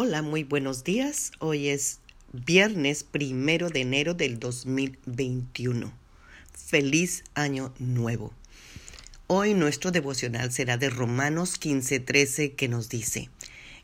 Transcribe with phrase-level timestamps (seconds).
[0.00, 1.32] Hola, muy buenos días.
[1.40, 1.98] Hoy es
[2.32, 5.92] viernes primero de enero del 2021.
[6.52, 8.32] Feliz año nuevo.
[9.26, 13.28] Hoy nuestro devocional será de Romanos 15:13 que nos dice,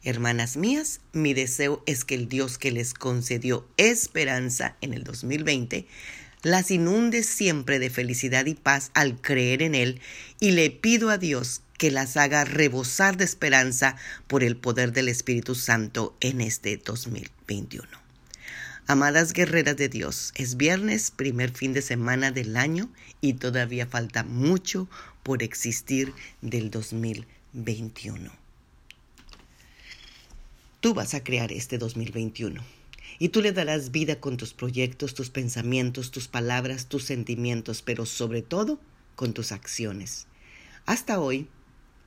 [0.05, 5.85] Hermanas mías, mi deseo es que el Dios que les concedió esperanza en el 2020
[6.45, 10.01] las inunde siempre de felicidad y paz al creer en Él
[10.39, 13.97] y le pido a Dios que las haga rebosar de esperanza
[14.29, 17.89] por el poder del Espíritu Santo en este 2021.
[18.87, 22.91] Amadas guerreras de Dios, es viernes, primer fin de semana del año
[23.23, 24.87] y todavía falta mucho
[25.23, 28.31] por existir del 2021.
[30.81, 32.63] Tú vas a crear este 2021
[33.19, 38.07] y tú le darás vida con tus proyectos, tus pensamientos, tus palabras, tus sentimientos, pero
[38.07, 38.81] sobre todo
[39.15, 40.27] con tus acciones.
[40.87, 41.49] Hasta hoy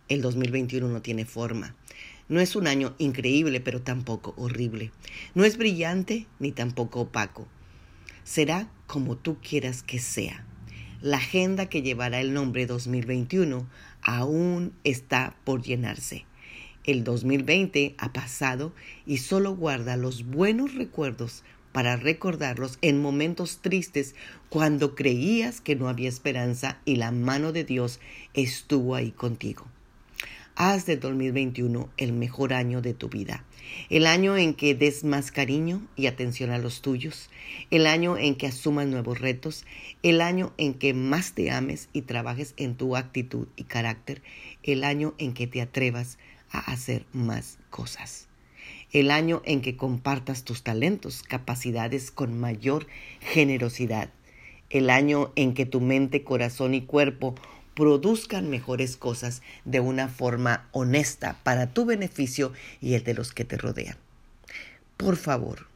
[0.10, 1.76] el 2021 no tiene forma.
[2.30, 4.92] No es un año increíble, pero tampoco horrible.
[5.34, 7.48] No es brillante ni tampoco opaco.
[8.24, 10.46] Será como tú quieras que sea.
[11.02, 13.68] La agenda que llevará el nombre 2021
[14.02, 16.26] aún está por llenarse.
[16.88, 18.72] El 2020 ha pasado
[19.06, 21.44] y solo guarda los buenos recuerdos
[21.74, 24.16] para recordarlos en momentos tristes
[24.48, 28.00] cuando creías que no había esperanza y la mano de Dios
[28.34, 29.66] estuvo ahí contigo.
[30.56, 33.44] Haz de 2021 el mejor año de tu vida.
[33.90, 37.30] El año en que des más cariño y atención a los tuyos.
[37.70, 39.66] El año en que asumas nuevos retos.
[40.02, 44.24] El año en que más te ames y trabajes en tu actitud y carácter.
[44.64, 48.28] El año en que te atrevas a hacer más cosas.
[48.92, 52.88] El año en que compartas tus talentos, capacidades con mayor
[53.20, 54.10] generosidad.
[54.70, 57.36] El año en que tu mente, corazón y cuerpo
[57.74, 63.46] produzcan mejores cosas de una forma honesta para tu beneficio y el de los que
[63.46, 63.98] te rodean.
[64.98, 65.68] Por favor,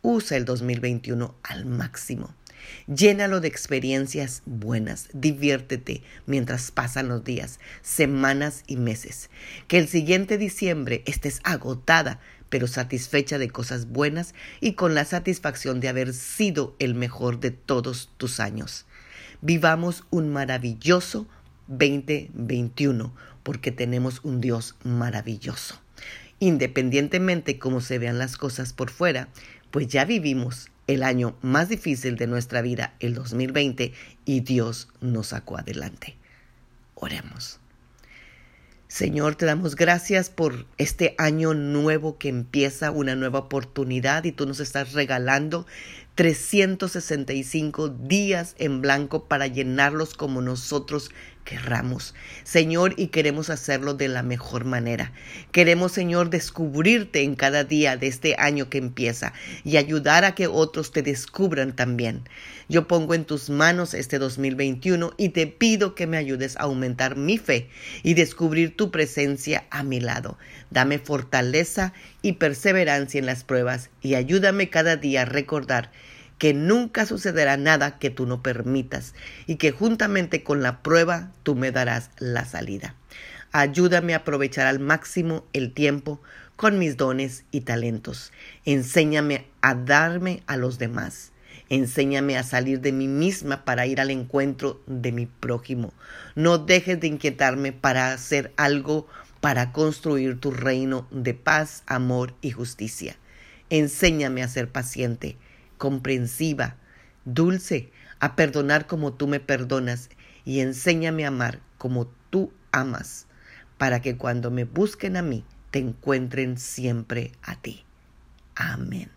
[0.00, 2.34] usa el 2021 al máximo.
[2.86, 9.30] Llénalo de experiencias buenas, diviértete mientras pasan los días, semanas y meses.
[9.68, 15.80] Que el siguiente diciembre estés agotada, pero satisfecha de cosas buenas y con la satisfacción
[15.80, 18.86] de haber sido el mejor de todos tus años.
[19.40, 21.26] Vivamos un maravilloso
[21.68, 25.80] 2021, porque tenemos un Dios maravilloso.
[26.40, 29.28] Independientemente cómo se vean las cosas por fuera,
[29.70, 33.92] pues ya vivimos el año más difícil de nuestra vida, el 2020,
[34.24, 36.16] y Dios nos sacó adelante.
[36.94, 37.60] Oremos.
[38.88, 44.46] Señor, te damos gracias por este año nuevo que empieza, una nueva oportunidad y tú
[44.46, 45.64] nos estás regalando
[46.16, 51.12] 365 días en blanco para llenarlos como nosotros
[51.44, 52.14] querramos.
[52.44, 55.12] Señor, y queremos hacerlo de la mejor manera.
[55.52, 59.32] Queremos, Señor, descubrirte en cada día de este año que empieza
[59.64, 62.24] y ayudar a que otros te descubran también.
[62.68, 67.16] Yo pongo en tus manos este 2021 y te pido que me ayudes a aumentar
[67.16, 67.68] mi fe
[68.02, 70.38] y descubrir tu presencia a mi lado.
[70.70, 75.90] Dame fortaleza y perseverancia en las pruebas y ayúdame cada día a recordar
[76.40, 79.14] que nunca sucederá nada que tú no permitas
[79.46, 82.94] y que juntamente con la prueba tú me darás la salida.
[83.52, 86.22] Ayúdame a aprovechar al máximo el tiempo
[86.56, 88.32] con mis dones y talentos.
[88.64, 91.32] Enséñame a darme a los demás.
[91.68, 95.92] Enséñame a salir de mí misma para ir al encuentro de mi prójimo.
[96.36, 99.06] No dejes de inquietarme para hacer algo
[99.42, 103.16] para construir tu reino de paz, amor y justicia.
[103.68, 105.36] Enséñame a ser paciente
[105.80, 106.76] comprensiva,
[107.24, 110.10] dulce, a perdonar como tú me perdonas
[110.44, 113.26] y enséñame a amar como tú amas,
[113.78, 117.86] para que cuando me busquen a mí, te encuentren siempre a ti.
[118.54, 119.10] Amén.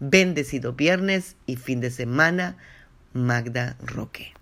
[0.00, 2.56] Bendecido viernes y fin de semana,
[3.12, 4.32] Magda Roque.